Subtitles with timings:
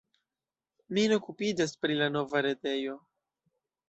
[0.97, 2.97] Mi ne okupiĝas pri la nova retejo.